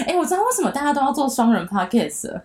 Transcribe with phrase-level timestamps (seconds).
[0.00, 2.40] 哎、欸，我知道为什么大家都要做双人 podcast，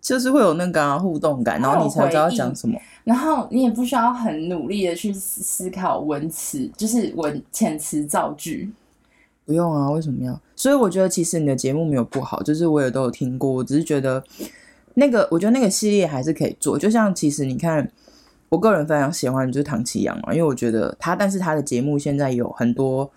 [0.00, 8.70] 就是会有那个、啊、互动感，然后你才知道讲什么，然后你也不需要很努力的去思考文词，就是文遣词造句。
[9.46, 10.38] 不用啊，为什么要？
[10.56, 14.22] 所以我觉得其实你的节目没有不好，就是我也都有听过，我只是觉得
[14.94, 16.78] 那个，我觉得那个系列还是可以做。
[16.78, 17.90] 就像其实你看，
[18.48, 23.10] 我个人非常喜欢就是唐奇阳嘛，因为我觉得他，但是他的节目现在有很多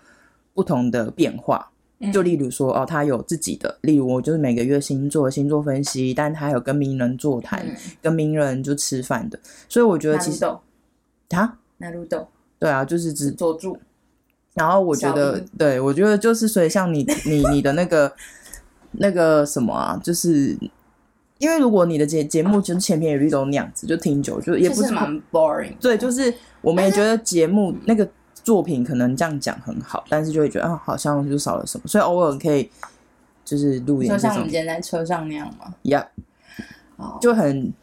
[0.54, 1.70] 不同的变化。
[2.12, 10.46] 就例如说哦，他有自己的，例如我就是每个月星座星座分析，但他有跟名人座谈，嗯、跟名人就吃饭的，所以我觉得其实
[11.28, 13.78] 他那路豆对啊，就是只佐助。
[14.54, 18.12] 然后我觉得，对我觉得就是，所以像你 你你的那个
[18.92, 20.58] 那个什么啊，就是
[21.38, 25.72] 因为如果你的节节目就是千篇一律都那样子，就挺久就也不是蛮 boring。
[25.80, 28.08] 对，就是我们也觉得节目那个
[28.48, 32.70] 作品可能这样讲很好，但是就会觉得啊，好像就少了什么，所以偶尔可以
[33.44, 36.06] 就是录一点，就像我们今天在车上那样嘛，Yeah，
[37.20, 37.74] 就很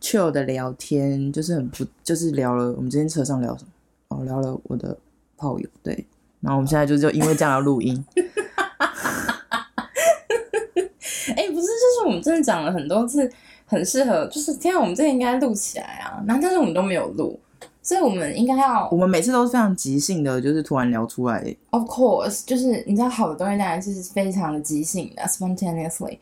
[0.00, 3.70] chill 的聊天，就是很不就是聊了我们今天车上聊什么？
[4.08, 4.98] 哦，聊了我的。
[5.42, 6.06] 炮友对，
[6.42, 8.04] 然后我们现在就就因为这样要录音。
[11.34, 13.32] 哎、欸，不是，就是我们真的讲了很多次，
[13.64, 16.22] 很适合，就是天啊，我们这应该录起来啊。
[16.26, 17.40] 然后但是我们都没有录，
[17.82, 21.56] 所以我们应该要，我们每次都是非常即兴的，就是突然聊出来。
[21.70, 26.18] Of course，就是你知道，好的东西当然是非常的即兴的，spontaneously。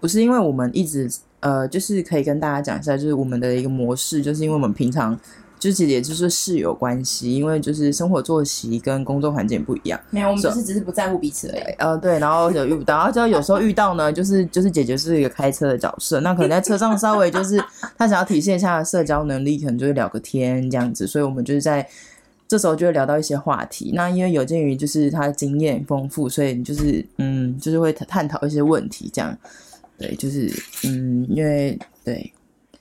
[0.00, 5.18] 不是因为我们一直呃，就是可以跟大家讲一下，就是我们的一个模式，就是因为我们平常。
[5.58, 9.98] 就其实也就是室友关系，因为就是生活作息跟工作环境不一样。
[10.10, 11.74] 没有，我们就是只是不在乎彼此而已。
[11.78, 17.58] 呃，对，然后有遇不到，然后就有时候遇到呢，就是就是姐姐是一个开车的角色，那可能在车上稍微就是
[17.96, 21.88] 她想要体现一下社交能力，可能就是聊个天这样子，所以我们就是在
[22.46, 23.92] 这时候就会聊到一些话题。
[23.94, 29.36] 那因为有鉴于就是他的经验丰富，所以就是嗯，就是会探讨一些问题这样。
[29.98, 30.52] 对，就是
[30.84, 32.30] 嗯，因为对。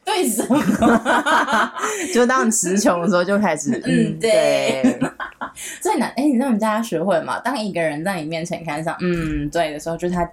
[0.08, 0.62] 为什么？
[2.14, 5.00] 就当词穷的时候就开始，嗯，对。
[5.82, 7.40] 最难， 哎、欸，你知道你大家学会吗？
[7.40, 10.30] 当一个人在你面前看上，嗯，对的时候，就是他，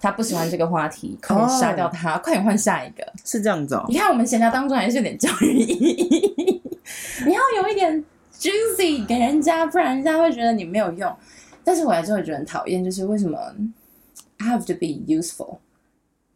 [0.00, 3.84] 他不喜欢这个话题，快点杀掉他，哦、快点换下一个，是这样子哦。
[3.88, 6.62] 你看我们闲聊当中还是有点教育意义，
[7.26, 8.04] 你要有一点
[8.38, 11.14] juicy 给人家，不然人家会觉得你没有用。
[11.64, 13.38] 但是我还是会觉得很讨厌，就是为什么
[14.38, 15.58] I have to be useful。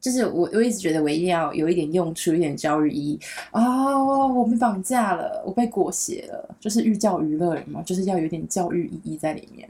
[0.07, 3.19] 就是我，我一直觉得我一定要有一点用处，一点教育意义
[3.51, 9.69] 哦，我被绑架了，我被裹挟了，就是寓教于乐嘛，就是要有点教育意义在里面。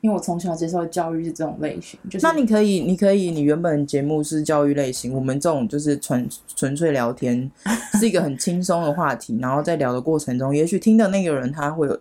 [0.00, 2.00] 因为我从小接受的教育是这种类型。
[2.08, 7.50] 就是、那你可以，你可以，你原本节目是教育类型，我们这种就是纯纯粹聊天，
[8.00, 12.00] 是一个很轻松的话题，然后在聊的过程中，也许听的那个人他会有。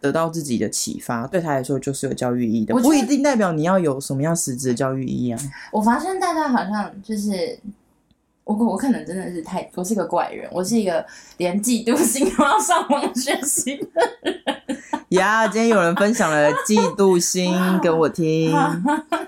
[0.00, 5.38] 得到自己的启发，对他来说就是有教育意义的，不一定代表你要有什么样实质的教育意义啊。
[5.70, 7.58] 我发现大家好像就是
[8.44, 11.04] 我，我可能真的是太，我是个怪人，我是一个
[11.36, 13.88] 连嫉妒心都要上网学习的
[14.22, 14.78] 人。
[15.10, 18.52] 呀，今天有人分享了嫉妒心给我听，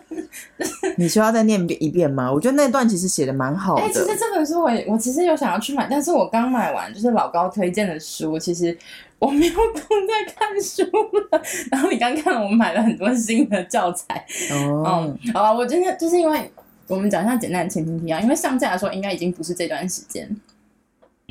[0.98, 2.32] 你需要再念一遍吗？
[2.32, 3.82] 我觉得那段其实写的蛮好的。
[3.82, 8.76] 哎、欸，其实这本书我我其实有想要去买，但是我刚买完就是老高推荐的书，其实。
[9.19, 9.72] 我没有空
[10.09, 10.82] 再看书
[11.31, 11.41] 了，
[11.71, 14.26] 然后你刚看了，我们买了很多新的教材。
[14.50, 15.04] 哦、oh.
[15.04, 16.50] 嗯，好吧，我今天就是因为
[16.88, 20.28] 我们讲一下简单的前提啊，因为上架的时候应该已经不是这段时间，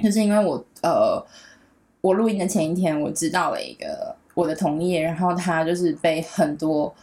[0.01, 1.21] 就是因为我呃，
[1.99, 6.93] 我录音的前一天我知道了一个我的同业，然后他就是被很多。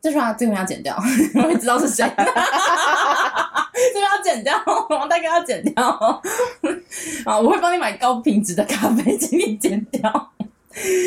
[0.00, 0.96] 这句话这个要剪掉，
[1.36, 2.04] 我会知道是谁。
[2.16, 5.84] 这个要剪掉，王大哥要剪掉。
[7.24, 10.10] 啊，我会帮你买高品质的咖啡，请你剪掉。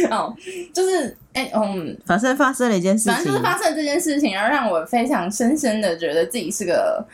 [0.10, 0.34] 哦，
[0.74, 7.06] 就是哎、欸，嗯，反正发生了一件事情，反正就是发生了这件事情，然后让我非常深深的觉得自己是个。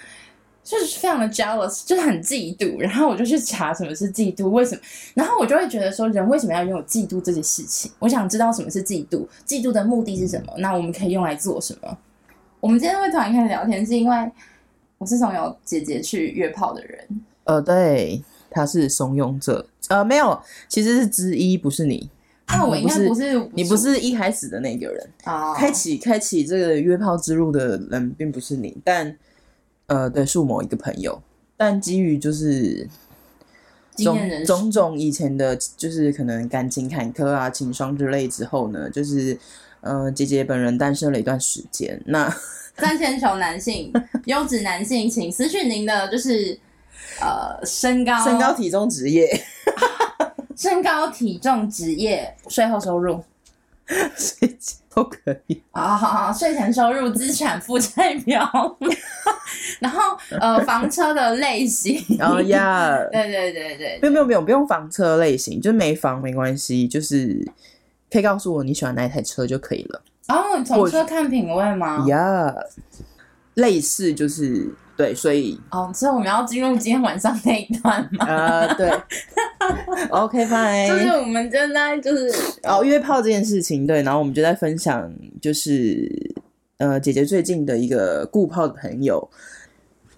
[0.64, 4.82] 就是非常的 jealous，就是很嫉妒，然后我就去查什么是嫉妒，为什么？
[5.16, 7.92] 然后我就会觉得说，人为什么要拥有嫉妒这件事情？
[7.98, 10.54] 我想知道什么是嫉妒，嫉妒的目的是什么？
[10.60, 11.98] 那我们可以用来做什么？
[12.60, 14.32] 我们今天会突然开始聊天，是因为
[15.00, 17.08] 我是从有姐姐去约炮的人。
[17.46, 20.40] 呃，对，他是怂恿者，呃，没有，
[20.70, 22.08] 其实是之一，不是你。
[22.48, 25.10] 那我应该不是，你不是一开始的那个人。
[25.26, 29.18] 哦，开启开启这个约炮之路的人并不是你，但。
[29.92, 31.22] 呃，对，是某一个朋友，
[31.58, 32.88] 但基于就是
[33.98, 39.38] 种种种以前的，就是可能感情坎坷啊、情伤之类之后呢，就是
[39.82, 42.02] 呃，姐姐本人单身了一段时间。
[42.06, 42.34] 那
[42.78, 43.92] 三千求男性，
[44.28, 46.58] 优质男性，请私讯您的就是
[47.20, 49.28] 呃身高、身高、体重、职业、
[50.56, 53.22] 身高、体重、职业、税后收入。
[54.16, 58.50] 睡前都可以啊，好好，睡前收入资产负债表，
[59.80, 67.46] 然后呃，房车的类型，哦呀， 对对对对，没有没有没有，不用房车类型，就是没房没关系，就是
[68.10, 70.02] 可以告诉我你喜欢哪一台车就可以了。
[70.30, 72.06] 哦，从车看品味吗？
[72.08, 72.54] 呀，
[73.56, 74.74] 类似就是。
[74.98, 78.26] 对，所以哦，所以我们要进入今天晚上那一段吗？
[78.28, 78.90] 呃，对，
[80.12, 82.32] OK fine，就是我们正在就是
[82.64, 85.12] 哦约炮这件事情，对，然后我们就在分享，
[85.42, 86.08] 就是
[86.78, 89.30] 呃姐姐最近的一个顾炮的朋友。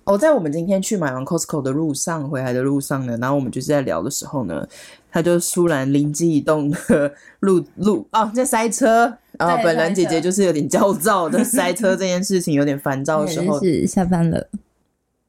[0.05, 4.67] 哦，在我们今天去买完 Costco 的路上，回来的路上呢，然后我们就是在聊的时候呢，
[5.09, 9.17] 他就突然灵机一动的路路哦，在塞车。
[9.39, 14.47] 然后本人姐姐就是有点焦躁的塞车这件事情，有点烦躁的时候，是下班了。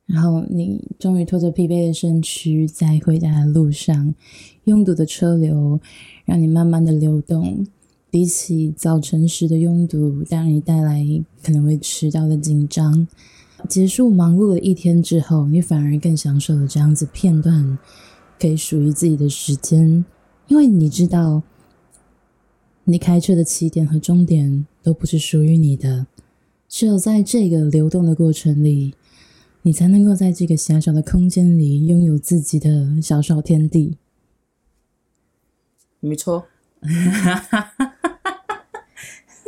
[0.07, 4.15] 然后你终于拖着疲惫的身躯，在回家的路上，
[4.65, 5.81] 拥堵的车流
[6.25, 7.67] 让你慢慢的流动。
[8.11, 11.05] 比起早晨时的拥堵，让你带来
[11.43, 13.09] 可能会迟到的紧张。
[13.69, 17.79] 结束忙碌的一天之后，你反而更享受了这样子片段，
[18.39, 20.05] 可以属于自己的时间，
[20.49, 21.43] 因为你知道，
[22.85, 26.07] 你开车的起点和终点都不是属于你的，
[26.69, 28.95] 只有在这个流动的过程里。
[29.67, 33.97] 你才能够在这个狭小的空间里拥有自己的小小天地。
[36.01, 36.47] 没错，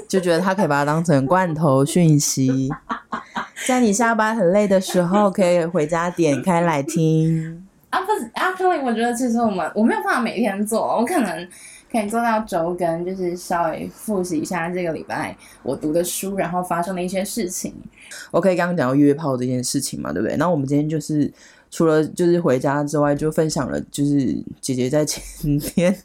[0.08, 2.70] 就觉得他可以把它当成罐头讯息，
[3.66, 7.66] 在你下班很累的时候，可以回家点开来听。
[7.90, 11.48] 啊，不是，actually，我觉得其实我们我没有办法每天做，我可能。
[11.88, 17.72] 可以做到周更，就是稍微复习一下这个礼拜我读的书，然后发生的一些事情。
[18.32, 20.36] OK，刚刚讲到约炮这件事情嘛，对不对？
[20.36, 21.32] 那我们今天就是
[21.70, 25.96] 除了就是回家之外，就分享了就是姐姐在前天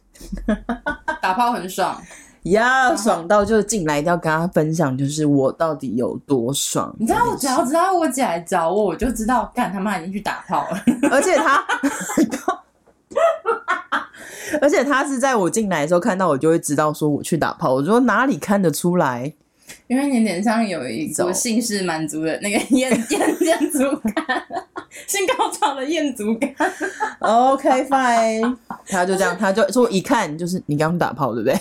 [1.19, 1.99] 打炮很爽，
[2.43, 6.93] 呀，爽到就是进来一定要跟他分享，就是我到底有多爽。
[6.99, 11.63] 你知道，我只要知道我姐来找我，我就知道干他妈已经去打炮了， 而且他。
[14.61, 17.73] 而且他是在我进来的时候看到我，就会知道说我去打炮。
[17.73, 19.33] 我说哪里看得出来？
[19.87, 23.79] 因为你脸上有一种姓氏满足的那个艳艳艳足
[24.13, 24.43] 感，
[25.07, 26.53] 性高潮的艳足感。
[27.19, 28.57] OK fine，
[28.87, 31.57] 他就这样，他就说一看就是你刚打炮，对不对？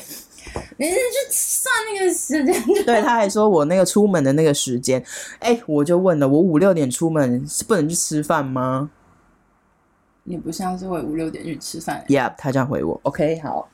[0.77, 2.85] 你是去算那个时间？
[2.85, 5.03] 对，他还说我那个出门的那个时间，
[5.39, 8.91] 哎、欸，我就问了，我五六点出门是不能去吃饭吗？
[10.25, 12.05] 你不像是会五六点去吃饭。
[12.09, 12.99] Yeah，他这样回我。
[13.05, 13.69] OK，好。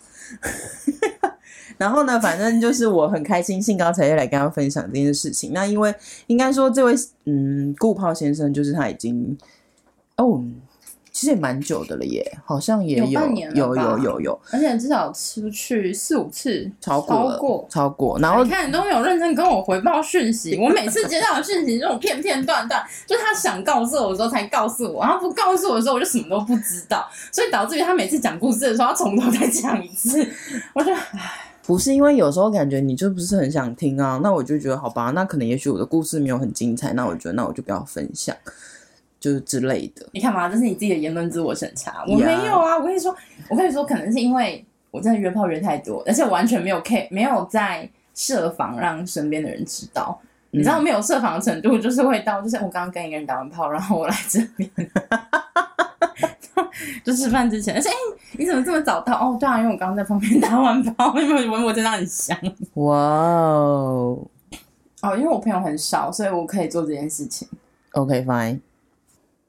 [1.78, 5.52] 然后呢，反正就是我很开心，兴高采烈来跟他分享这件事情。
[5.52, 5.94] 那因为
[6.26, 6.94] 应该说，这位
[7.24, 9.36] 嗯，顾炮先生就是他已经
[10.16, 10.42] 哦。
[11.16, 18.18] 其实也蛮久的了耶，好像也有有有有有有，而且至少出去四五次，超过超过，超过。
[18.18, 30.22] 然后你看你都没有认真跟我回报讯息，我每次接到的讯息这种片片段段，就他想告诉我的时候才告诉我，然后不告诉我的时候我就什么都不知道，所以导致于他每次讲故事的时候，他从头再讲一次。
[30.74, 38.36] 我就唉，不是因为有时候感觉你就不是很想听啊，那我就觉得好吧，那可能也许我的故事没有很精彩，那我觉得那我就不要分享。
[39.26, 42.78] 就是之类的，你看嘛，这是你自己的言论自我审查，我没有啊。
[42.78, 43.12] 我跟你说，
[43.48, 50.16] 我跟你说，可能是因为我真的约炮约太多，而且完全没有 K，没有在设防让身边的人知道。
[50.52, 54.70] 嗯、你知道没有设防的程度，就是会到，就是我刚刚跟一个人打完炮，然后我来这边，
[57.02, 59.14] 就吃饭之前，而且哎、欸，你怎么这么早到？
[59.14, 62.38] 哦，对啊，因为我刚刚在旁边打完炮，因为闻我真的很香。
[62.74, 64.24] 哇哦，
[65.02, 67.48] 哦，因为我朋友很少，所以我可以做这件事情。
[67.90, 68.60] OK，fine。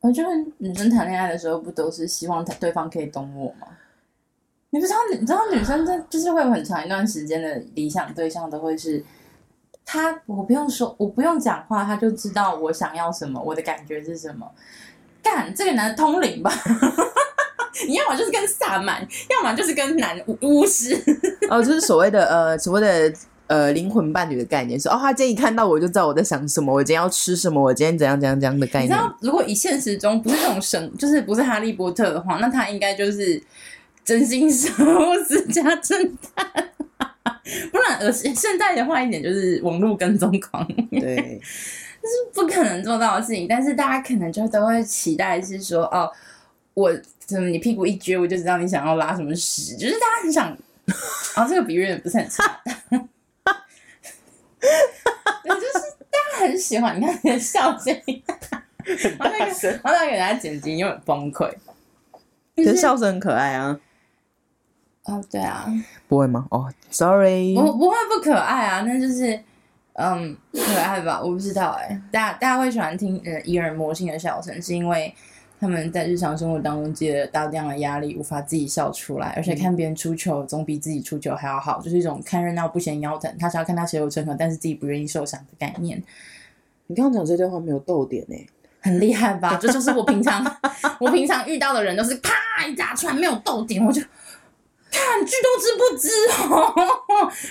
[0.08, 3.68] 我觉得女生谈恋爱的时候，不都是希望对方可以懂我吗？
[4.70, 9.04] 你不知道，你知道女生在就是会有很长一段时间的理想对象都会是
[9.84, 14.50] 他，我不用说，我不用讲话，他就知道我想要什么，我的感觉是什么。
[15.22, 16.50] 干，这个男的通灵吧？
[17.86, 20.96] 你要么就是跟萨满，要么就是跟男巫巫师。
[21.50, 23.14] 哦，就是所谓的呃，所谓的。
[23.48, 28.90] 呃，灵魂伴侣的概念是哦，他今天一看到我就知道我在想什么，我今天要吃什么，我今天怎样怎样怎样的概念。
[28.90, 33.42] 你知道，如果以现实中不是这种神，就是不是哈利波特的话，那他应该就是
[34.04, 36.46] 真心守护私家侦探。
[37.72, 40.68] 不然，呃，现在的话一点就是网络跟踪狂。
[40.92, 41.16] 对，
[42.02, 43.48] 这是不可能做到的事情。
[43.48, 46.12] 但是大家可能就都会期待是说，哦，
[46.74, 49.78] 我怎么你屁股一撅，我就知道你想要拉什么屎。
[49.78, 50.52] 就是大家很想，
[51.38, 52.44] 哦，这个比喻也不是很差。
[55.44, 57.94] 也 就是大家很喜欢，你看你的笑声，
[59.18, 61.52] 然后那个，然后那个给人家剪辑又很崩溃。
[62.56, 63.80] 可是笑声很可爱啊。
[65.04, 65.66] 哦，对啊，
[66.10, 66.46] 不会吗？
[66.52, 69.40] 哦，sorry，不不会不可爱啊，那就是
[69.94, 75.16] 嗯可爱吧，我不知道哎、欸，大家大家会喜欢听呃伊尔魔性的笑声，是因为
[75.60, 86.02] 他们在日常生活当中接了大量的压力，无法自己笑出来，而且看别人出糗总比自己出糗还要好，就是一种看热闹不嫌腰疼，他想要看他血流成河，但是自己不愿意受伤的概念。
[86.88, 88.48] 你刚刚讲这段话没有逗点呢、欸。
[88.80, 89.58] 很厉害吧？
[89.60, 90.46] 这就是我平常
[91.00, 92.32] 我平常遇到的人都是啪
[92.66, 94.00] 一打出来没有逗点，我就
[94.90, 96.10] 看剧都知不知
[96.54, 96.74] 哦？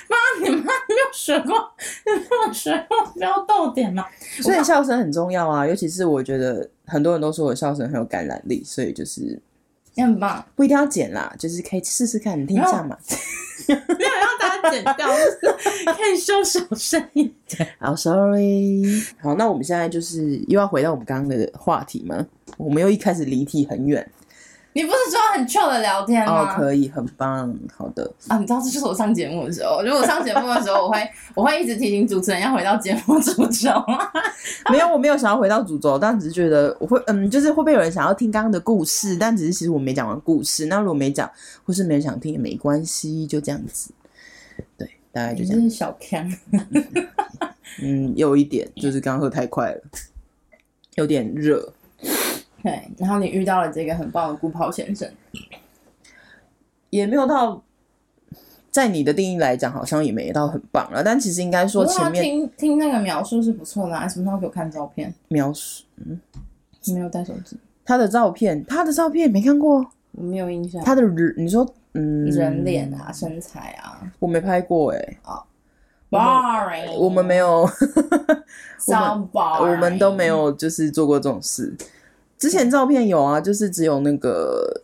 [0.08, 1.70] 妈，你妈没有学过，
[2.06, 2.12] 没
[2.46, 4.06] 有学过，不要逗点嘛。
[4.40, 9.40] 所以笑声很重要啊，尤其是我觉得很多人都说我笑声很有感染力，所以就是
[9.94, 10.44] 你很棒。
[10.54, 12.96] 不一定要剪啦，就是可以试试看，你听一下嘛。
[13.68, 15.08] 没有 让大家剪掉，
[15.94, 17.68] 可以收小声一点。
[17.80, 18.82] 好，sorry。
[19.18, 22.26] 好，那我们现在就是又要回到我们刚刚的话题吗？
[22.56, 24.08] 我们又一开始离题很远。
[24.76, 26.52] 你不是说很 chill 的聊天吗？
[26.52, 27.50] 哦，可以，很棒。
[27.74, 28.04] 好的。
[28.28, 29.80] 啊，你知道这就是我上节目的时候。
[29.82, 33.70] 如果我上节目的时候，我会 我会一直提醒主持人要回到节目主轴。
[34.70, 39.16] 没有，我没有想要回到主轴，但只是觉得我会，嗯，就是会不会有人想要听刚刚的故事？
[39.16, 40.66] 但只是其实我没讲完故事。
[40.66, 41.30] 那如果没讲，
[41.64, 43.90] 或是没人想听也没关系，就这样子。
[44.76, 45.62] 对，大概就这样。
[45.62, 46.30] 是小康。
[47.80, 49.80] 嗯，有一点，就是刚刚喝太快了，
[50.96, 51.72] 有点热。
[52.66, 55.08] 对，然后你遇到了这个很棒的顾跑先生，
[56.90, 57.62] 也没有到，
[58.72, 61.00] 在你的定义来讲，好像也没到很棒了。
[61.04, 64.08] 但其实应该说前面听听那个描述是不错的啊。
[64.08, 65.14] 什么时候给我看照片？
[65.28, 66.20] 描述，嗯，
[66.84, 67.56] 你没有带手机？
[67.84, 70.82] 他的照片，他的照片没看过，我没有印象。
[70.82, 75.18] 他的人，你说，嗯，人脸啊，身材啊，我没拍过哎、欸。
[75.22, 75.40] 啊
[76.10, 77.60] ，boring， 我们没有，
[79.60, 81.72] 我们都没有，就是做过这种事。
[82.38, 84.82] 之前照片有啊，就是只有那个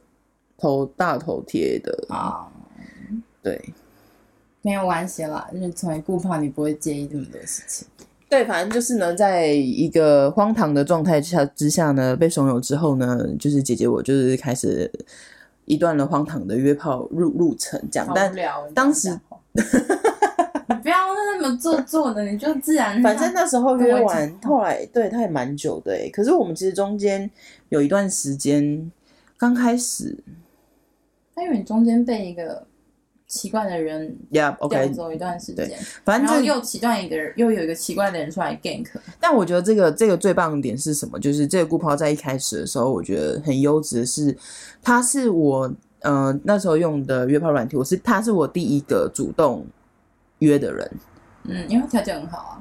[0.57, 2.47] 头大头贴的啊，
[3.43, 3.61] 对，
[4.63, 7.87] 没有关系啦，因为成为顾炮你不会介意这么多事情。
[8.29, 14.91] 对，反正就是呢，在一个荒唐的状态下之下呢，被怂恿之后呢，就是姐姐我就是开始
[15.67, 18.35] 一段了荒唐的约炮路路程，讲，但
[18.75, 19.19] 当时。
[20.75, 23.02] 不要那么做作的，你就自然。
[23.02, 26.09] 反正那时候约完，后来对他也蛮久的哎。
[26.11, 27.31] 可是我们其实中间
[27.69, 28.91] 有一段时间，
[29.37, 30.17] 刚开始，
[31.37, 32.67] 因为你中间被一个
[33.26, 35.71] 奇怪的人呀，OK，走一段时间，
[36.05, 38.87] 反正然后又奇怪一个人，又有一个奇怪的人出来 gank。
[39.19, 41.19] 但我觉得这个这个最棒的点是什么？
[41.19, 44.37] 就是这个顾抛在一开始的时候，我觉得很优质的是，
[44.83, 45.67] 他是我
[46.00, 49.67] 嗯、呃、那时候用的约炮软体，我是他是我第一个主动。
[50.43, 50.91] 约的人，
[51.45, 52.59] 嗯，因为条件很好啊。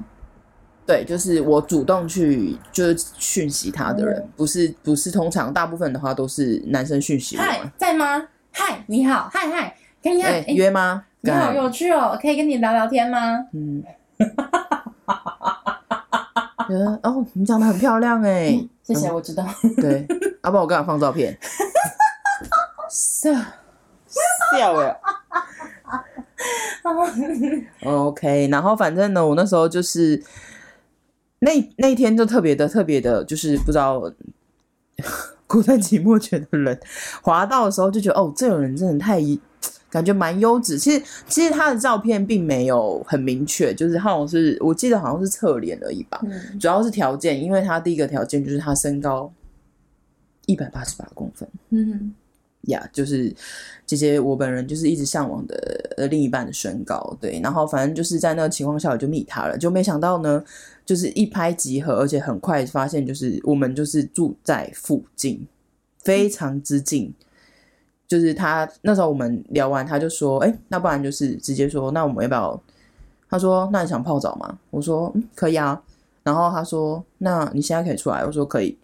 [0.86, 7.42] 对，就是我主动去就是讯息他的人，嗯、不是不是通常大部分的话都是男生讯息我。
[7.42, 8.26] 嗨，在吗？
[8.50, 10.18] 嗨，你好，嗨嗨，可以
[10.54, 11.04] 约吗？
[11.20, 13.46] 你好有趣哦，可以跟你聊聊天吗？
[13.52, 13.82] 嗯。
[17.02, 19.44] 哦，你长得很漂亮哎、嗯， 谢谢，嗯、我知道。
[19.76, 20.06] 对，
[20.42, 21.36] 要不然我刚刚放照片。
[22.90, 23.30] 笑
[24.52, 24.96] 笑哎。
[27.84, 30.22] OK，然后反正呢，我那时候就是
[31.40, 34.12] 那那天就特别的特别的，就是不知道
[35.46, 36.78] 孤单寂寞觉的人
[37.22, 39.20] 滑到的时候就觉得哦，这种人真的太
[39.90, 40.78] 感觉蛮优质。
[40.78, 46.20] 其实其实他的照片并没有很明确，就是好像是我记得好像是侧脸而已吧。
[46.24, 49.30] 嗯、主要是条件，因为他第一个条件就是他身高
[50.46, 51.48] 一百八十八公分。
[51.70, 52.14] 嗯。
[52.62, 53.34] 呀，yeah, 就是
[53.86, 55.56] 姐姐，我本人就是一直向往的
[55.96, 60.42] 呃另一半的身高，对，然后反正就是在那个情况下我就密他了，就没想到呢，
[60.84, 65.46] 就是一拍即合，而且很快发现就是我们就是住在附近，
[66.02, 67.14] 非常之近，嗯、
[68.06, 72.62] 就是他那时候我们聊完，他就说，哎，那不然就是直接说，那我们要不要？
[73.28, 74.58] 他说，那你想泡澡吗？
[74.70, 75.82] 我说，嗯，可以啊。
[76.22, 78.24] 然后他说，那你现在可以出来？
[78.24, 78.76] 我说可以。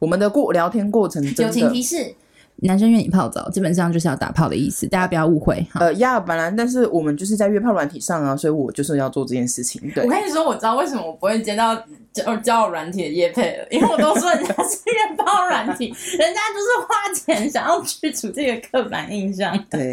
[0.00, 2.14] 我们的过聊天过程真的，友情提示。
[2.56, 5.66] 男生约你泡澡，基本上就是要打炮的意思，大家不要误会。
[5.74, 9.82] 呃，呀，本来，但是我们就是在约炮软体上啊，所以我就是要做这件事情。
[9.94, 11.76] 对，我跟你说，我知道为什么我不会接到
[12.12, 19.52] 交交友软体的业配了，因为我都说人家是约炮软体，人家就是花钱想要去除这个刻板印象。
[19.68, 19.92] 对，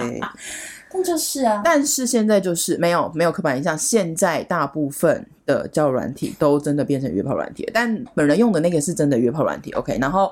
[0.94, 9.72] 但就是啊，但是现在就是没有没有刻板印象，现在大部分的交友软体都真的变成约炮软体，但本人用的那个是真的约炮软体。
[9.72, 10.32] OK，然后。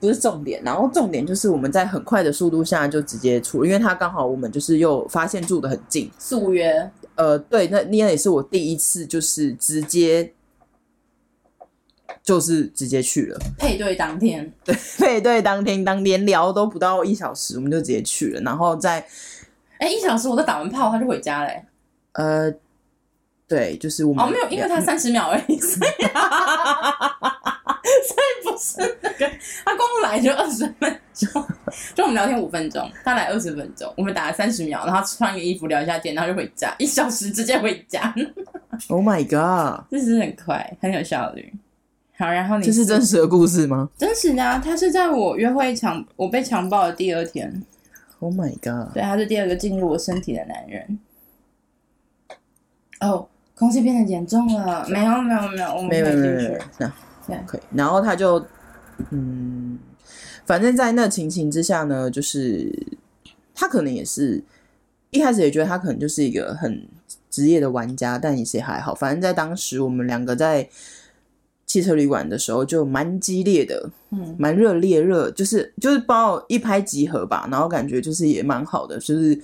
[0.00, 6.90] 不是重点，然后重点就是我们在很快的速度下就直接出，因为他刚好我们就是又发现住的很近，速约。
[7.16, 10.32] 呃，对，那那也是我第一次就是直接
[12.22, 19.04] 就是直接去了，配对当天，对， 配对当天当天聊都不到一小时，我们就直接去了，然后在
[19.78, 21.64] 哎，一小时我都打完炮，他就回家嘞。
[22.12, 22.52] 呃，
[23.48, 25.58] 对，就是我们哦，没有，因为他三十秒而已，
[28.42, 29.30] 不是那个，
[29.64, 31.44] 他光来就二十分钟，
[31.94, 38.14] 就我们聊天五分钟，他来二十分钟，我们打了三十秒，然后穿个衣服聊一下天，然后就回家，一小时直接回家。
[38.88, 39.84] Oh my god！
[39.90, 41.52] 这是很快，很有效率。
[42.16, 43.88] 好，然后你这是真实的故事吗？
[43.96, 47.62] 真实的啊，他是在我约会强，我被强暴的第二天。
[48.20, 48.92] Oh my god！
[48.92, 50.98] 对，他是第二个进入我身体的男人。
[53.00, 54.84] 哦，空气变得严重了。
[54.88, 56.58] 没有，没有，没有，我们没有，没有，没有，没有。
[56.78, 56.92] 那
[57.28, 57.60] 对，可以。
[57.72, 58.44] 然后他就，
[59.10, 59.78] 嗯，
[60.44, 62.68] 反正在那情形之下呢，就是
[63.54, 64.42] 他可能也是
[65.10, 66.88] 一开始也觉得他可能就是一个很
[67.30, 68.92] 职业的玩家，但也是还好。
[68.92, 70.68] 反正在当时我们两个在。
[71.68, 79.38] 汽车旅馆的时候就蛮激烈的，嗯，蛮热烈热，就是就是包一拍即合吧，然后感觉就是也蛮好的，就是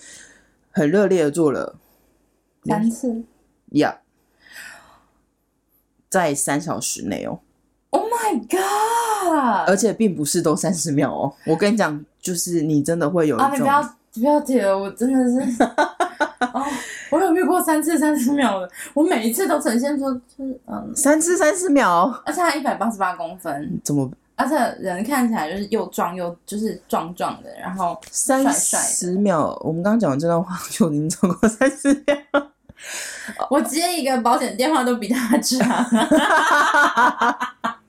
[0.70, 1.76] 很热烈的做了
[2.64, 3.22] 三次，
[3.72, 3.98] 呀，yeah,
[6.08, 7.38] 在三小时内哦，Oh
[8.34, 9.68] my god！
[9.68, 13.82] 而且并不是都三十秒哦，我跟你讲，就是你真的会有一种，啊，你不要
[14.14, 15.24] 不要提了，我真的
[15.56, 15.64] 是。
[16.52, 16.62] 哦，
[17.10, 24.08] 我有遇过三次三十秒的，我每一次都呈现出就是嗯，三次三十秒，而且他一百八十八公分，怎么？
[24.36, 32.16] 而且人看起来就是又壮又就是壮壮的，然后三十秒，我们刚刚讲的这段话就已经超过三十秒，
[33.48, 35.60] 我接一个保险电话都比他长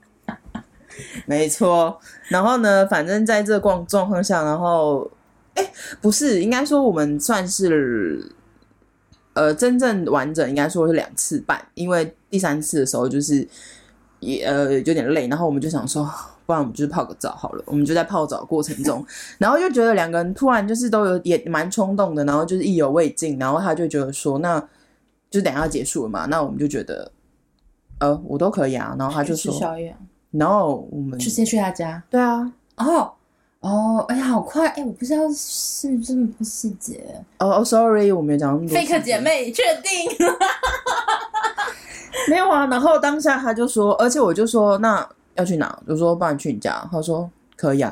[1.26, 2.00] 没错。
[2.30, 5.10] 然后呢，反正在这个状状况下，然后
[5.56, 5.72] 哎，
[6.02, 8.32] 不是，应该说我们算是。
[9.36, 13.46] 呃，真正完整应该说是两次半，因为第三次的时候就是
[14.22, 16.10] 也呃有点累，然后我们就想说，
[16.46, 17.62] 不然我们就是泡个澡好了。
[17.68, 19.06] 我们就在泡澡过程中，
[19.38, 24.58] 然后就觉得两个人突然就是都有也蛮冲动的，然后就是意犹未尽，然后他就觉得说，那
[25.30, 27.12] 就等一下结束了嘛，那我们就觉得，
[28.00, 29.54] 呃，我都可以啊，然后他就说，
[30.38, 33.12] 然后我们直接去他家，对啊，哦。
[33.62, 34.68] 哦，哎呀，好快！
[34.68, 37.04] 哎，我不知道是这么多细节。
[37.40, 38.78] 哦哦，sorry，我没有讲那么多。
[38.78, 40.28] fake 姐妹，确定？
[42.30, 42.68] 没有啊。
[42.68, 45.76] 然后当下他就说，而且我就说，那要去哪？
[45.88, 46.88] 我说，不然去你家。
[46.92, 47.92] 他说可以啊，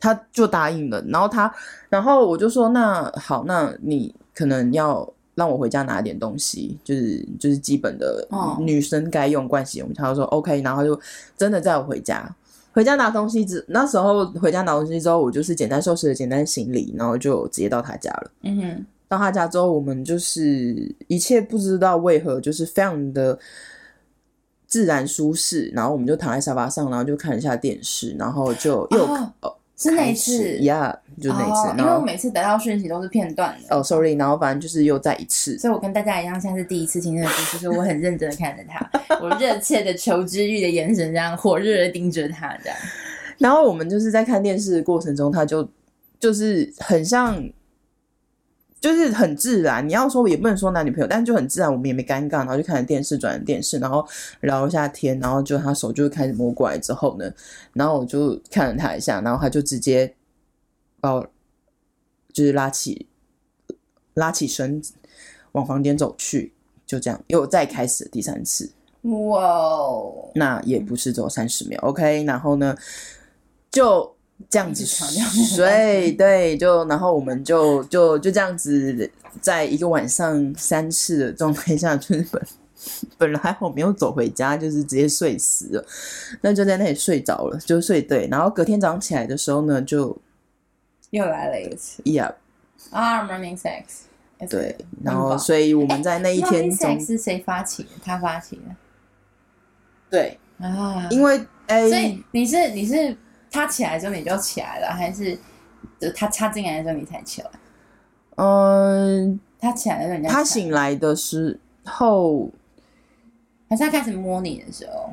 [0.00, 1.04] 他就答应了。
[1.08, 1.54] 然后他，
[1.90, 5.06] 然后我就说，那好，那你可能要
[5.38, 8.26] 让我回家拿点东西，就是就是基本的
[8.58, 9.94] 女生该用盥洗用。
[9.94, 11.00] 他就说 OK，然后就
[11.36, 12.28] 真的载我回家。
[12.72, 18.30] 回家拿东西之那时候回家拿东西之后，我就是简单收拾了简单行李，然后就直接到他家了。
[18.42, 23.38] 嗯哼，到他家之后，我们就是一切不知道为何就是非常的
[24.66, 29.04] 自然舒适，然后我们就躺在沙发上，然后就看一下电视，然后就又。
[29.04, 33.76] 哦哦是那一次呀，yeah, 就那一次，哦、因为我每次得到讯息都是片段的。
[33.76, 35.56] 哦，sorry，然后反正就是又再一次。
[35.58, 38.90] 所以我跟大家一样，现在是第一次听这个故事，就是我很认真的看着他，
[39.22, 42.76] 我热切的求知欲的眼神，这样火热的盯着他，这样。
[43.38, 45.68] 然后我们就是在看电视的过程中，他就
[46.18, 47.42] 就是很像。
[48.80, 54.06] 就是很自然，你要说也不能说男女朋友，但是就很自然，我们也没尴尬，然后就看着电视，转着电视，然后
[54.42, 57.28] 聊一下天，然后就他手就开始摸过来之后呢，
[57.72, 60.14] 然后我就看了他一下，然后他就直接
[61.00, 61.28] 把我
[62.32, 63.08] 就是拉起
[64.14, 64.92] 拉起身子
[65.52, 66.52] 往房间走去，
[66.86, 68.70] 就这样又再开始第三次，
[69.02, 72.76] 哇哦，那也不是只有三十秒，OK，然后呢
[73.72, 74.17] 就。
[74.48, 79.10] 这样子睡，对，就然后我们就就就这样子，
[79.42, 82.42] 在一个晚上三次的状态下，就是本
[83.18, 85.84] 本来还好没有走回家，就是直接睡死了，
[86.40, 90.16] 那就在那里睡着了，就睡对，然后隔天早上起来的时候呢，就
[91.10, 92.34] 又来了一次，Yeah，
[92.90, 97.88] 啊、ah,，Morning Sex，对，然后所以我们在那一天中是谁发起的？
[98.04, 98.76] 他发起的，
[100.08, 100.38] 对。
[100.58, 103.16] 啊，因为哎，所以你是你是。
[103.50, 105.38] 他起来之后你就起来了，还是
[105.98, 107.50] 就他插进来的时候你才起来？
[108.36, 112.50] 嗯，他起来的时候，他醒来的时候，
[113.68, 115.10] 还是他开始摸你的时候？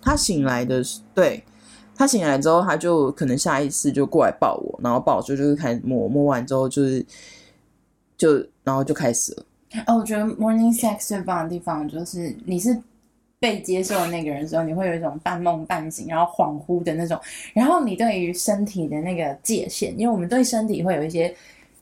[0.00, 1.44] 他醒来的时，对，
[1.96, 7.04] 他醒来之后，他就可能下意识就过来抱我，然后抱就就是开始摸，摸完之后就是
[8.16, 9.44] 就然后就开始了。
[9.86, 12.80] 哦，我觉得 morning sex 最棒的地方就是你是。
[13.44, 17.20] 被接受的那个人的时候，你会有一种半梦半醒，然后恍惚的那种。
[17.52, 21.34] 然后你对于身体的那个界限，因为我们对身体会有一些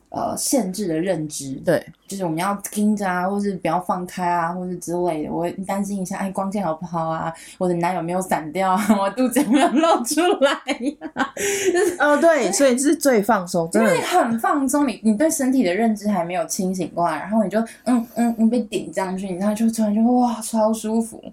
[0.09, 1.53] 呃限制的认知。
[1.63, 5.31] 对，就是我们要盯着啊，或是不要放开啊，或是之类的。
[5.31, 7.33] 我担心一下，哎，光线好不好啊？
[7.57, 8.85] 我的奶有没有散掉啊？
[8.99, 11.33] 我肚子有没有露出来呀、啊？
[11.71, 14.85] 就 是哦，对，所以是最放松，真的因为很放松。
[14.85, 21.23] 你你对身体的认知还没有清醒过来，然后你就嗯嗯嗯被顶上去，然后就突然就哇超舒服。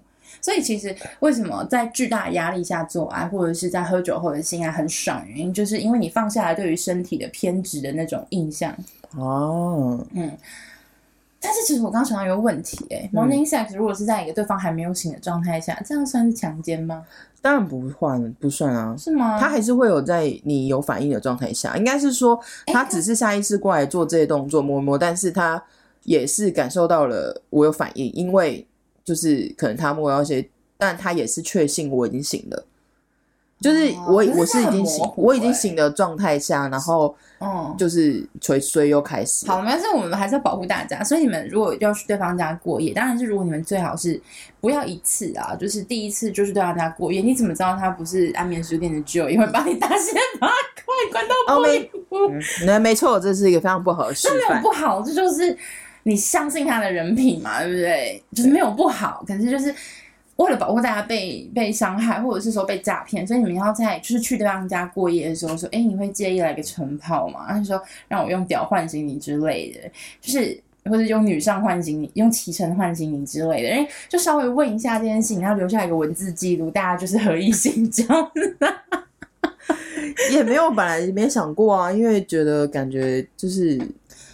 [0.41, 8.75] 所以其实为什么在巨大的压力下做爱，或者是在喝酒后的性爱很爽，原因就是因为你放下来对于身体的偏执的那种印象。
[9.15, 10.35] 哦，嗯。
[11.43, 17.03] 但是其实我刚想到一个问题、欸，哎、嗯、，morning sex 如果是在一个对方还没有醒的状态下，这样算是强奸吗？
[17.41, 18.95] 当然不算，不算啊。
[18.97, 19.39] 是吗？
[19.39, 25.63] 他还是会有在你有反应的状态下，应该是说他只是下意识过来做这些动作摸摸，但是他
[26.03, 28.65] 也是感受到了我有反应，因为。
[29.03, 32.65] 就是可能他摸到一些，但他也是确信我已经醒了。
[33.59, 39.45] 就是我、哦、我是已经醒，我已经醒的状态下，然后嗯，就是垂睡又开始。
[39.45, 44.19] 好，但是我们还是要保护大家，所以你们如果要去对方家过夜，当然是如果你们最好是
[44.59, 51.91] 不要一次啊，就是第一次就是对方家过夜，你怎么知道他不是安眠书店的 Joe，因为把你大卸八块关到不没
[52.65, 54.39] 那没错，这是一个非常不好的示范。
[54.39, 55.55] 这没有不好，这就是。
[56.03, 58.23] 你相信他的人品嘛，对不对？
[58.33, 59.73] 就是没有不好，可是就是
[60.37, 67.45] 为了保护大家被被伤害，或者是说被诈骗，所以你们要在就是去对方家过夜的时候说，哎，你会介意来个晨泡吗？
[67.49, 69.81] 他说让我用屌唤醒你之类的，
[70.19, 78.03] 就是或者用女上唤醒你，用骑乘唤醒你之类的，哎，就稍微问一下这件事情，然后留下一个文字记录，大家就是合意性交。
[80.31, 83.79] 也没有本来没想过啊，因为觉得感觉就是，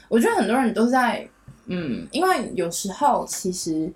[0.08, 1.28] 我觉得很多人都在。
[1.68, 3.92] 嗯，因为有时候其实，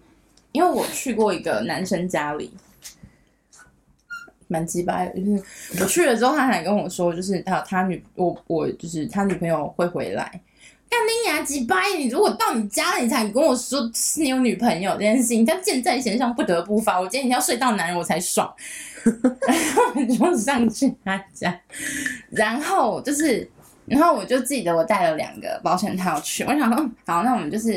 [0.51, 2.53] 因为我去过一个男生家里，
[4.47, 5.43] 蛮鸡巴的，就是
[5.81, 10.41] 我去了之后，他还跟我说，就是他他女我我就是他女朋友会回来。
[10.89, 11.81] 干你娘鸡巴！
[11.97, 16.99] 你如果到你家了，你才跟我说是你有女朋友这件事情，他箭在弦上不得不发。
[16.99, 18.53] 我今天一定要睡到男人我才爽，
[19.47, 21.57] 然后我就上去他家，
[22.29, 23.49] 然后就是。
[23.91, 27.73] 然后我就记得我带了两个保险套去，我想说，好，那我们就是，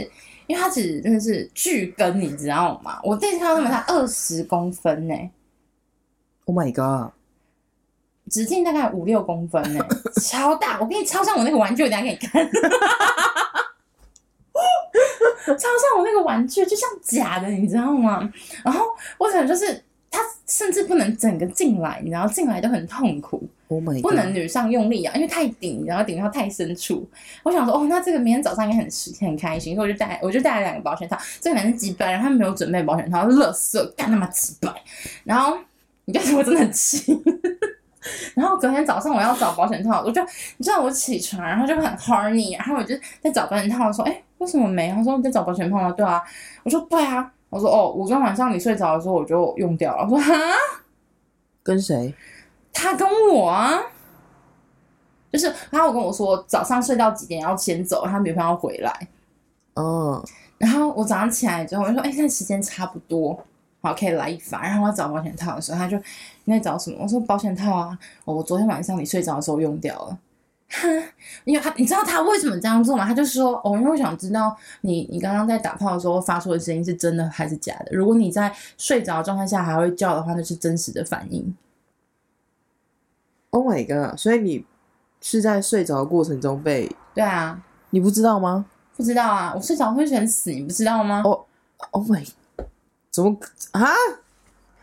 [0.46, 3.00] 因为它其实真的是巨根，你知道吗？
[3.02, 5.14] 我第一次看到他们，它二十公分呢
[6.46, 7.12] ，Oh my god，
[8.30, 9.86] 直径大概五六公分呢，
[10.22, 10.80] 超大！
[10.80, 12.46] 我给你超像我那个玩具，我等下给你看，
[15.44, 18.32] 超像我那个玩具，就像假的，你知道吗？
[18.64, 18.86] 然后
[19.18, 19.82] 我可能就是。
[20.16, 23.48] 它甚至不能整个进来，你知道进来都很痛苦。
[23.68, 27.08] Oh my 不能女上用力啊，因为太顶，然后顶到太深处。
[27.42, 28.88] 我想说，哦，那这个明天早上应该很
[29.20, 31.16] 很开心，所以我就带，我就带了两个保险套。
[31.40, 34.70] 这个男生几百，然后他没有准备保险套，乐色干他妈几百。
[35.24, 35.56] 然后
[36.04, 36.44] 你干什么？
[36.44, 37.18] 真的很气。
[38.36, 40.22] 然后隔天早上我要找保险套，我就
[40.58, 44.90] 你知道我起床，然后就很 horny，然后我就在找保险套，说，哎，为什么没？
[44.92, 45.90] 他说你在找保险套吗？
[45.92, 46.22] 对啊。
[46.62, 47.32] 我说对啊。
[47.48, 50.02] 我说哦，我昨天晚上你睡着的时候我就用掉了。
[50.02, 50.34] 我说哈，
[51.62, 52.12] 跟谁？
[52.74, 53.80] 他跟我啊，
[55.32, 59.08] 就是他有跟我说早上睡到几点要先走，他女朋友要回来。
[59.76, 60.22] 嗯，
[60.58, 63.42] 然后我早上起来之后我就说，哎，现在时间差不多，
[63.80, 64.62] 好，可以来一发。
[64.62, 65.96] 然后我找保险套的时候，他就
[66.44, 66.98] 你在找什么？
[67.00, 70.18] 我说保险套啊，我昨天晚上你睡着的时候用掉了。
[70.70, 71.02] 哼，
[71.44, 73.04] 因为他，你知道他为什么这样做吗？
[73.04, 77.86] 他就说，哦，因为我想知道你，你刚刚在打炮的时候发出的声音是真的还是假的。
[77.90, 81.54] 如果你在睡着状态下还会叫的话，那是真实的反应。
[83.54, 84.18] Oh my god！
[84.18, 84.64] 所以你
[85.20, 86.90] 是在睡着的过程中被？
[87.14, 88.66] 对啊，你不知道吗？
[88.96, 91.22] 不知道啊，我睡着会全死，你不知道吗？
[91.24, 91.44] 哦
[91.92, 92.28] ，Oh my，
[93.12, 93.36] 怎么
[93.70, 93.86] 啊？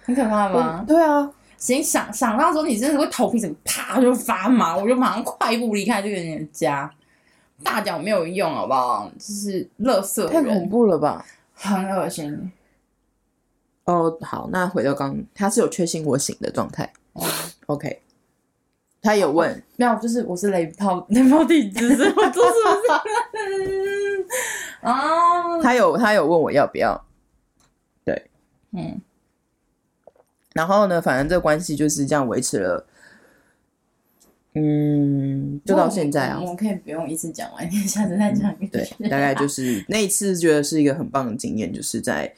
[0.03, 0.85] 很可怕吗？
[0.87, 1.29] 对啊。
[1.57, 6.89] 行，想想到时候你真的会头皮怎么啪就发麻，我就马上快步离开这个人的家。
[7.61, 9.11] 大脚没有用，好不好？
[9.19, 12.51] 就是垃圾，太恐怖了吧，很恶心。
[13.83, 16.91] 哦，好，那回到刚，他是有确信我醒的状态。
[17.13, 17.23] 嗯、
[17.65, 18.01] OK，
[19.01, 22.53] 他有问，哦、没有，就是我是雷炮，雷炮体质，是我做什
[22.87, 23.01] 么？
[24.81, 27.03] 啊， 他有，他有问我要不要？
[28.05, 28.29] 对，
[28.71, 29.01] 嗯。
[30.53, 32.85] 然后呢，反正这个关系就是这样维持了，
[34.53, 36.39] 嗯，就到现在啊。
[36.41, 38.67] 我，我可以不用一次讲完，下次再讲、嗯。
[38.67, 42.35] 对，大概就是那一次，觉得是一个很棒的经验，就是在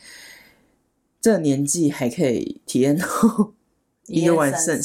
[1.19, 3.05] 这年纪还可以体验到
[4.07, 4.77] 一个晚上，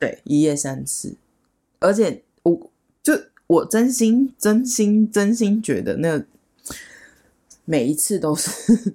[0.00, 1.14] 对，一夜三次，
[1.78, 2.70] 而且我
[3.02, 3.12] 就
[3.46, 6.20] 我真心、真心、真心觉得那
[7.64, 8.94] 每一次都是。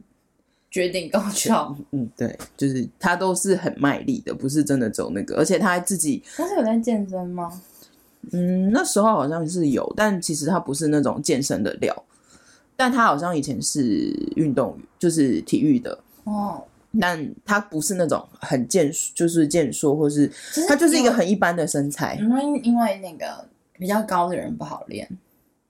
[0.71, 7.61] 绝顶高潮，嗯，对，就是他都是很卖力的，不是真的走那个，而且他还自己，他是有在健身吗？
[8.33, 12.03] 嗯，那时候好像是有，但其实他不是那种健身的料，
[12.75, 16.61] 但他好像以前是运动，就是体育的哦。
[16.99, 20.31] 但他不是那种很健，就是健硕，或是
[20.67, 22.15] 他就是一个很一般的身材。
[22.15, 25.07] 因为因为那个比较高的人不好练。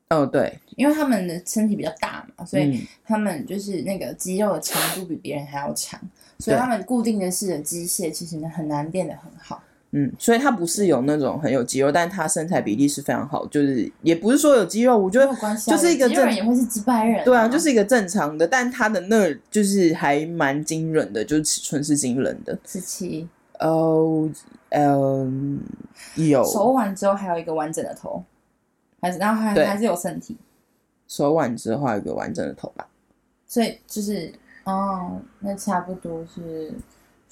[0.10, 6.00] 哦，对，因为他们的身体比较大嘛，所以他们就是那个肌肉的长度比别人还要长，
[6.38, 9.64] 所以他们固定的式的机械其实呢很难练得很好。
[9.98, 15.34] 嗯，所以他不是有那种很有肌肉，但他身材比例是非常好，就是也不是说有肌肉，我觉得
[15.66, 22.60] 就是一个正人也会是几百人，对啊，就是一个正常的，但他的那就是还蛮惊人的，就是尺寸是惊人的。
[22.68, 23.26] 十七，
[23.62, 24.30] 哦，
[24.72, 25.62] 嗯，
[26.16, 26.44] 有。
[26.44, 28.22] 手腕之后还有一个完整的头，
[29.02, 30.36] 还是然后还还是有身体，
[31.08, 32.86] 手腕之后还有一个完整的头吧，
[33.48, 34.34] 所以就是
[34.66, 36.74] 哦，那差不多是。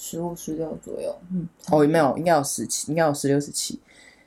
[0.05, 3.79] 十五、十六左右，嗯，哦，没有，应该有十七，应该有十六、十七，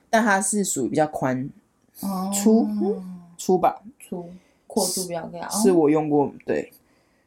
[0.09, 1.51] 但它是属于比较宽，
[2.01, 2.67] 哦，粗，
[3.37, 4.31] 粗吧，粗，
[4.67, 6.73] 阔度比较高，是我用过，对，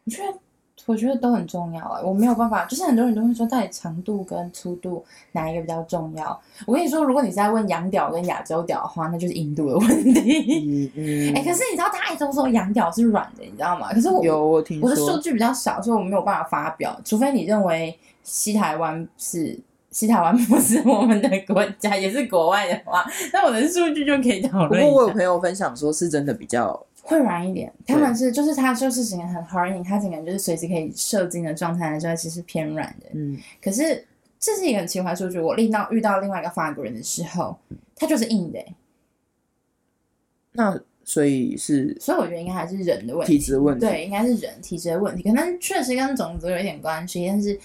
[0.03, 0.39] 你觉得，
[0.89, 6.41] 我觉得都很重要啊，我没有办法，就是很多人都会说，到底长度跟粗度哪一个比较重要？
[6.65, 10.91] 我跟你说，如果你是在问洋屌跟亚洲屌的话，那就是印度的问题。
[10.97, 13.93] 嗯，哎、欸，可是你知道，大家都说洋屌是软的，你知道吗？
[13.93, 17.97] 可是我有我听说，我的数据比较少，所以我没有办法发表，除非你认为。
[18.21, 19.57] 西台湾是
[19.89, 24.69] 西台湾，不是我们的国家，也是国外的话，那我的数据就可以讨论。
[24.69, 27.71] 不过我有朋友分享说，是真的比较会软一点。
[27.85, 33.07] 他们是就是他就是整个很 horny，他整个就是随时可以射精的状态的时候，其实偏软的。
[33.13, 34.05] 嗯，可是
[34.39, 35.39] 这是一个很奇怪数据。
[35.39, 37.57] 我遇到遇到另外一个法国人的时候，
[37.95, 38.59] 他就是硬的。
[40.51, 43.85] 那所以是，所以我觉得应该还是人的问题，体质问题。
[43.85, 47.59] 对，应该是人体质的问题，可能确实跟种族有一点关系，但是。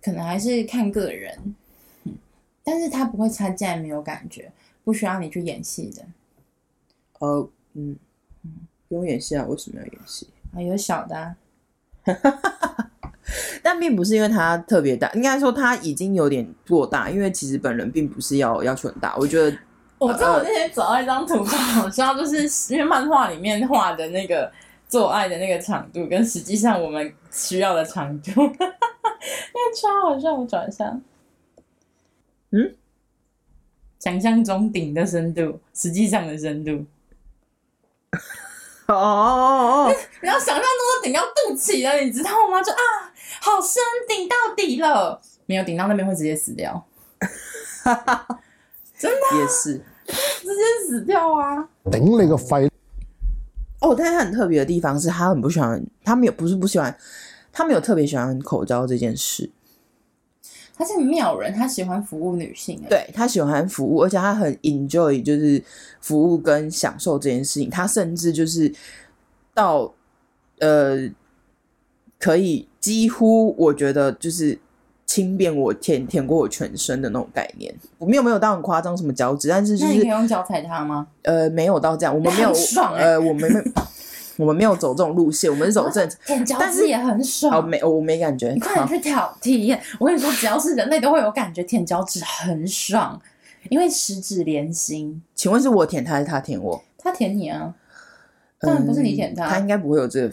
[0.00, 1.36] 可能还是看个人，
[2.04, 2.14] 嗯，
[2.62, 4.50] 但是他不会，他竟然没有感觉，
[4.84, 6.02] 不需要你去演戏的。
[7.18, 7.96] 呃，嗯，
[8.88, 9.44] 不用演戏啊？
[9.46, 10.28] 为什么要演戏？
[10.54, 11.36] 啊，有小的啊，
[13.62, 19.14] 但并不是因为他特别大，应该说他已经有点过大，因为其实本人并不是要要求很大。
[19.16, 19.56] 我觉得，
[19.98, 24.50] 我知道我那天找到一张图，好像就是因为漫画里面画的那个
[24.88, 28.30] 做爱的那个长度，跟实际上我们需要的长度。
[29.52, 30.98] 那超好笑，我转一下。
[32.50, 32.74] 嗯，
[33.98, 36.86] 想象中顶的深度，实际上的深度。
[38.88, 39.94] 哦哦哦！
[40.22, 40.64] 你要想象中
[40.96, 42.62] 都顶到肚脐了，你知道吗？
[42.62, 42.78] 就啊，
[43.40, 45.20] 好深，顶到底了。
[45.46, 46.86] 没有顶到那边会直接死掉。
[48.98, 49.74] 真的、啊、也是，
[50.06, 51.68] 直接死掉啊！
[51.90, 52.70] 顶你个肺！
[53.80, 56.96] 哦，但是他很特别的地方是他很不喜欢，他没有不是不喜欢。
[57.52, 59.50] 他没有特别喜欢口罩这件事，
[60.78, 62.80] 他是妙人，他喜欢服务女性。
[62.88, 65.60] 对，他喜欢服务，而且他很 enjoy 就是
[66.00, 67.68] 服务跟享受这件事情。
[67.68, 68.72] 他甚至就是
[69.52, 69.92] 到
[70.60, 71.10] 呃，
[72.18, 74.56] 可以几乎我觉得就是
[75.04, 77.74] 轻便我舔舔过我全身的那种概念。
[77.98, 81.08] 我没有没有到很夸张什么脚趾，但是就是你可以用脚踩他吗？
[81.22, 83.60] 呃，没有到这样，我们没有 爽、欸、呃，我们没。
[84.38, 87.58] 我们没有走这种路线，我们是走正，舔脚趾也很爽。
[87.58, 88.52] 哦，没，我没感觉。
[88.52, 89.82] 你快点去挑体验。
[89.98, 93.20] 我跟你说，只要是人类都会有感觉，舔脚趾很爽，
[93.68, 95.20] 因为十指连心。
[95.34, 96.80] 请问是我舔他还是他舔我？
[96.96, 97.74] 他舔你啊，
[98.60, 99.44] 当然不是你舔他。
[99.44, 100.32] 嗯、他应该不会有这个，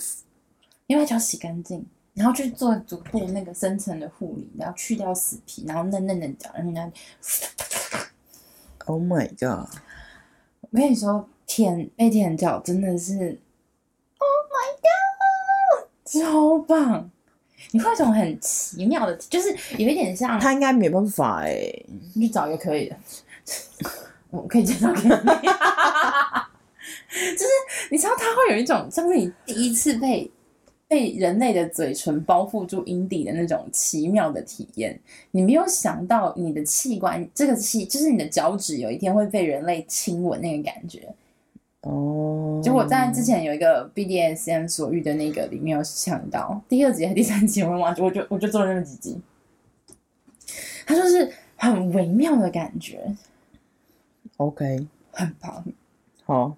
[0.85, 6.91] 因为他脚洗干净，然后去做足部那个深层的护理，然后去掉死皮，然后嫩嫩的脚，然后那。
[8.85, 9.67] Oh my god！
[10.61, 13.39] 我跟你说，舔被舔脚真的是。
[16.21, 17.09] 超棒！
[17.71, 22.95] 你会有一种很奇妙的，就是有一点像他应该没办法哎、欸，你去找一个可以的，
[24.29, 25.09] 我可以介绍给你。
[25.09, 25.15] 就
[27.39, 27.45] 是
[27.89, 30.29] 你知道，他会有一种像是你第一次被
[30.87, 34.99] 被人类的嘴唇包覆住阴蒂的那种奇妙的体验。
[35.31, 41.13] 你没有想到你的器官，这个器就是你的脚趾，有一天会被人类亲吻那个感觉。
[41.85, 49.21] 哦，就我在之前有一个 BDSM 所遇的那个里面有想到第二集还是第三集，我忘记，我就我就做了那么几集，
[50.83, 53.15] 他就是很微妙的感觉。
[54.37, 55.63] OK，很棒。
[56.23, 56.57] 好，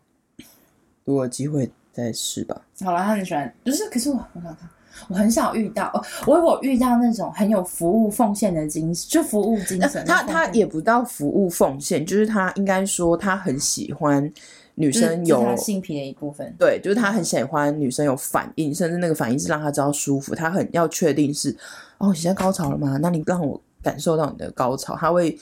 [1.04, 2.62] 如果有机会再试吧。
[2.80, 4.70] 好了，他很喜欢，就是可是我我想看，
[5.10, 5.92] 我很少遇到，
[6.26, 10.06] 我我遇到那种很有服务奉献的精神，就服务精神。
[10.06, 14.32] 他他也不到服务奉献，就是他应该说他很喜欢。
[14.80, 20.36] 女生有他性癖的一部分，对，就是他很喜欢女生有反应，甚至那个反应是让他知道舒服。
[20.36, 21.50] 他很要确定是
[21.98, 22.96] 哦，你现在高潮了吗？
[23.02, 24.96] 那你让我感受到你的高潮。
[24.96, 25.36] 他会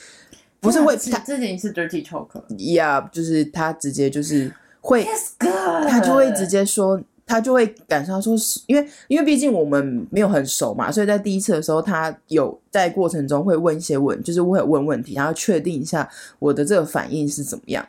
[0.61, 2.29] 不是会他这点是 dirty talk。
[2.51, 17.85] Yeah，就是他直接就是会，Yes, 他就会直接说，他就会感受到说，因为因为毕竟我们没有很熟嘛，所以在第一次的时候，他有在过程中会问一些问，就是会问问题，然后确定一下我的这个反应是怎么样，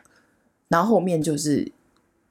[0.69, 1.71] 然后后面就是。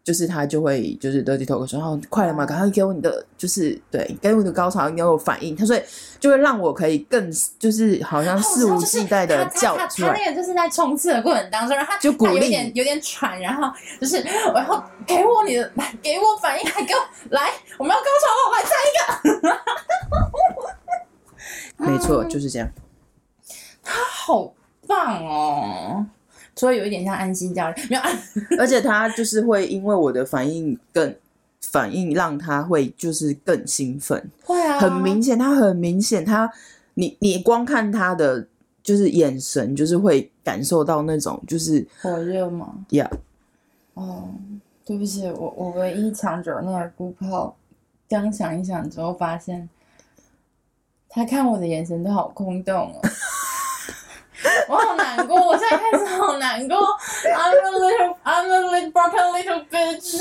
[0.07, 5.83] 就是他就会就是 dirty talk 说，然后快了嘛，赶快给我你的就是对，给我的高潮，你要有反应，他所以
[6.21, 10.13] 就会让我可以更就是好像肆无忌惮的叫出来。
[10.13, 13.69] 他那个就是在冲刺的过程当中，然后他就鼓励，有点有点喘，然后
[14.01, 19.43] 就是然后给我你的，给我反应，还给我来，我们要高潮了，来再一
[21.75, 21.91] 个。
[21.91, 22.69] 没错，就是这样。
[23.83, 24.55] 他好
[24.87, 26.07] 棒哦。
[26.57, 28.03] 所以有一点像安心教练，没有，
[28.59, 31.15] 而且他就是会因为我的反应更
[31.61, 36.51] 反应，让他会就是更兴奋，会啊，很明显，他很明显，他
[36.95, 38.47] 你你光看他的
[38.83, 43.11] 就是眼神，就是会感受到那种就是火热吗？Yeah，
[43.93, 44.31] 哦，
[44.85, 47.55] 对不起，我我唯一抢走那个鼓泡，
[48.09, 49.69] 刚想一想之后发现，
[51.11, 53.01] 他看我的眼神都好空洞哦。
[54.69, 56.77] 我好难过，我现在开始好难过。
[57.25, 60.21] I'm a little, I'm a little broken little bitch。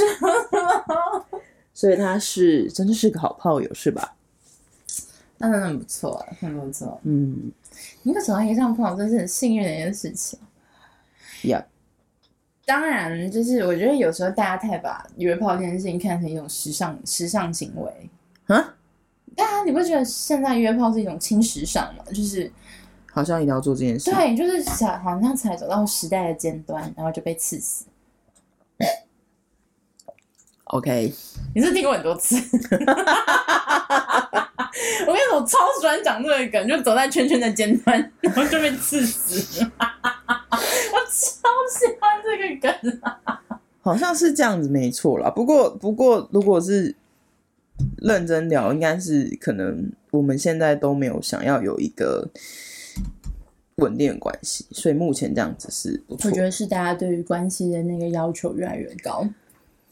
[1.74, 4.16] 所以他是真的是个好炮友，是吧？
[5.38, 7.00] 那真的很不错，很不错。
[7.04, 7.52] 嗯，
[8.04, 10.40] 你可找到一个这样炮友，真是很幸运的一件事情。
[11.44, 11.66] Yeah，
[12.66, 18.10] 当然，就是我觉得有时候大家太把约炮这件事情看成一种时尚、时尚行为。
[18.48, 18.76] 啊？
[19.36, 22.04] 对啊，你不觉得现在约炮是一种轻时尚吗？
[22.14, 22.52] 就是。
[23.16, 24.12] 好像一定要做这件事。
[24.12, 27.86] 对，就是想好像才走到时代的尖端，然后就被刺死。
[30.66, 31.14] OK，
[31.56, 32.36] 你是听过很多次。
[35.08, 39.64] 我跟你说，我超喜欢讲这个梗，就走在圈圈的尖端，然后就被刺死。
[39.80, 43.02] 我超喜欢这个梗。
[43.80, 45.30] 好像是这样子，没错啦。
[45.30, 46.94] 不过，不过，如果是
[48.00, 52.30] 认真聊，应该是可能我们现在都没有想要有一个。
[53.78, 56.30] 稳定的关系，所以目前这样子是不错。
[56.30, 59.28] 我觉得是大家对于关系的那个要求越来越高，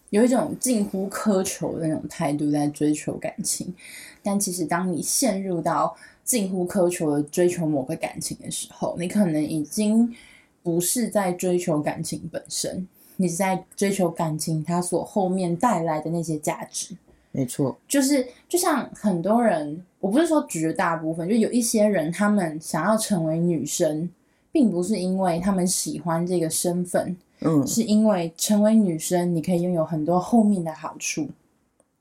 [0.09, 3.73] 有一种近乎苛求的那种态度在追求感情。
[4.21, 5.93] 但其实，当你陷入到
[6.23, 10.15] 近乎苛求的追求某个感情的时候，你可能已经
[10.61, 16.95] 不是在追求感情本身，你是在追求感情它所后面带来的那些价值。
[17.33, 24.09] 没错，就是就像很多人，我不是说绝大部分，就有一些人，他们想要成为女生，
[24.51, 31.29] 并不是因为他们喜欢这个身份，嗯，是因为成为女生，你可以拥有很多后面的好处。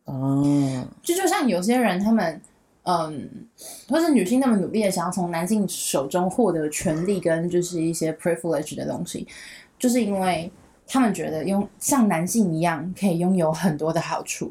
[0.07, 2.41] 哦，就就像有些人，他们，
[2.83, 3.31] 嗯，
[3.89, 9.25] 或是女性那么努力的想要从男性手中获得权利跟就是一些 privilege 的东西，
[9.79, 10.51] 就是因为
[10.89, 14.51] 他们觉得用像男性一样可以拥有很多的好处。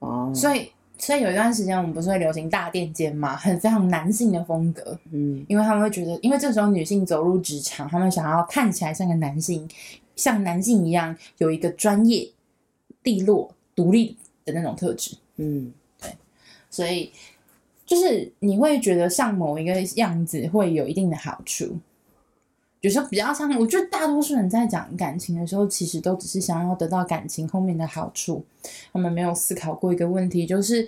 [0.00, 4.98] 哦所以，所以有一段时间我们不是会流行大垫肩嘛，很非常男性的风格。
[5.12, 9.68] 嗯，因为他们会觉得，因为这时候女性走入职场，他们想要看起来像个男性，
[10.16, 12.30] 像男性一样有一个专业、
[13.02, 15.16] 利落、独立的那种特质。
[15.36, 16.10] 嗯，对。
[16.70, 17.10] 所以，
[17.84, 21.76] 就是你会觉得像某一个样子会有一定的好处。
[22.84, 28.44] 有时候比较像，我觉得大多数人在讲感情的时候，其实都只是想要得到感情后面的好处，
[28.92, 30.86] 他们没有思考过一个问题，就是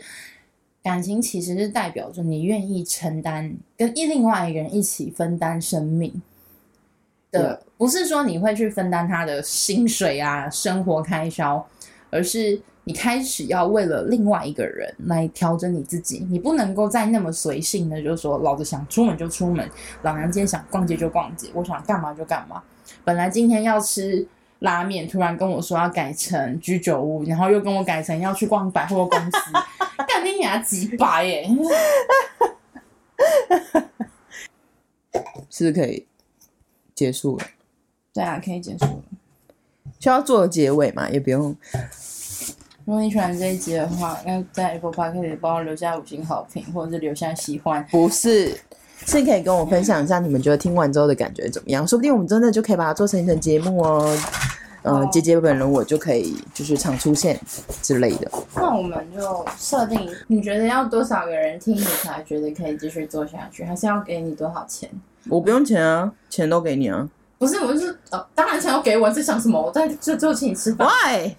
[0.82, 6.20] 感情其实是代表着你愿意承担跟另外一个人一起分担生命
[7.30, 11.66] 的，不是说你会去分担他的薪水啊、生活开销，
[12.11, 12.61] 而是。
[12.88, 19.68] 你开始要为了另外一个人来调整你自己，你不能够再那么随性的，就是说，老子想出门就出门，
[20.03, 22.62] 老娘今天想逛街就逛街，我想干嘛就干嘛。
[23.03, 24.25] 本来今天要吃
[24.61, 29.37] 拉面，突然跟我说要改成居酒屋，然后又跟我改成要去逛百货公司，
[30.07, 31.51] 干你娘几百耶！
[35.51, 36.07] 是不是可以
[36.94, 37.44] 结束了？
[38.14, 39.03] 对啊，可以结束了。
[39.99, 41.11] 需要做结尾嘛？
[41.11, 41.57] 也不用。
[42.87, 47.85] 如果你喜欢这一集的话，那在 Apple Podcast 帮我留下五星好评，或者是留下喜欢。
[47.90, 48.57] 不是，
[49.05, 51.87] 是可以跟我分享一下你们觉得听完之后的感觉怎么样？
[51.87, 54.16] 说不定我们真的就可以把它做成一个节目哦。
[54.82, 57.37] 呃，姐姐本人我就可以就是常出现
[57.82, 58.30] 之类的。
[58.55, 63.64] 那我们就设定，你觉得要多少个人听你才觉得可以继续做下去？
[63.64, 64.89] 还是要给你多少钱？
[65.28, 67.09] 我不用钱啊，钱都给你啊。
[67.37, 69.61] 不是，我就是呃，当然钱要给我，是想什么？
[69.61, 70.87] 我在就就请你吃饭。
[70.87, 71.34] Why？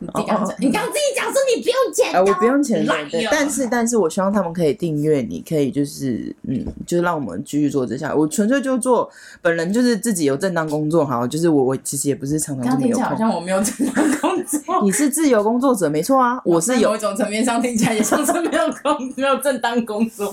[0.00, 8.14] 你刚刚你刚自己讲说你不用钱，啊，我不用钱，对，但是但是我希望他们可以订阅，你可以就是嗯，就是让我们继续做这下。
[8.14, 9.10] 我纯粹就做
[9.40, 20.32] 本人就是自己有正当工作，哈，就是我我其实也不是常常这么有空，好像我没有正当工作，你是自由工作者没错啊，我是有一种层面上听起来也像是没有工 没有正当工作。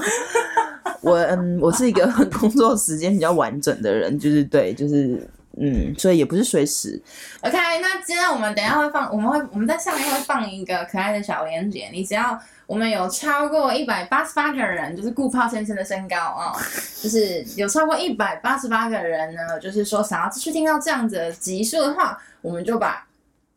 [1.01, 2.05] 我嗯，我是一个
[2.39, 5.21] 工作时间比较完整的人，就是对，就是。
[5.59, 6.99] 嗯，所以也不是随时。
[7.41, 11.89] OK，那今天我们等一下会放，我们会我们在下面会放一个可爱的小链接。
[11.93, 16.59] 你只要我们有超过一百八十八个人，就是顾炮先生的身高啊、哦，
[17.01, 23.07] 就是有超过一百八十八个人呢，就是说想要继续听到这样子的集数的话，我们就把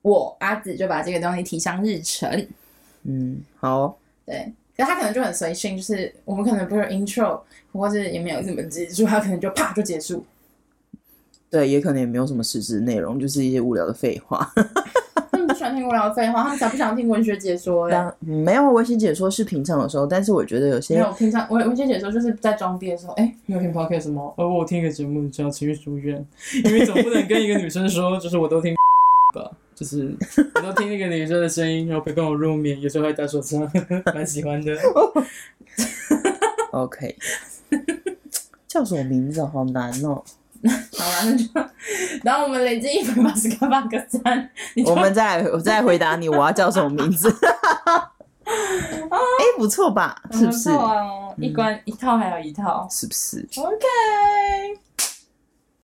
[0.03, 2.47] 我阿紫就把这个东西提上日程。
[3.05, 3.97] 嗯，好。
[4.27, 7.41] 对，可是他可能就很随性，就是我们可能不是 intro，
[7.73, 10.27] 或者也没有什么集数，他可能就啪就结束。
[11.51, 14.51] 对，也可能也没有什么实质内容，就是一些无聊的废话。
[15.31, 17.91] 他们不喜欢听无聊的废话，他们才不想听文学解说。
[17.91, 23.13] 当没有文学解说是平常的时候，但是我觉得有些没有平常文文学解说就是在装逼的时候。
[23.15, 24.33] 哎，你有听 podcast 吗？
[24.37, 26.25] 呃，我听一个节目叫《情绪书院》，
[26.69, 28.75] 因为总不能跟一个女生说，就是我都听
[29.35, 30.15] 吧，就是
[30.55, 33.71] 我都听那个女生的声音，然后陪伴我入眠，有时候还打手枪，
[34.15, 34.75] 蛮喜欢的。
[36.73, 37.17] OK，
[38.67, 39.45] 叫什么名字？
[39.45, 40.23] 好难哦。
[40.99, 41.45] 好了，那就，
[42.25, 44.51] 然后我们累积一百八十个八个赞，
[44.87, 47.29] 我们再来，我再回答你，我要叫什么名字？
[48.47, 50.21] 哎、欸，不错吧？
[50.33, 50.71] 是不是？
[50.71, 54.81] 啊、一关一套还有一套，是不是？OK。